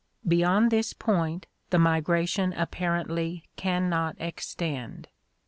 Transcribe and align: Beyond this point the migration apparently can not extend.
Beyond 0.27 0.71
this 0.71 0.93
point 0.93 1.45
the 1.69 1.77
migration 1.77 2.53
apparently 2.53 3.43
can 3.55 3.87
not 3.87 4.15
extend. 4.19 5.09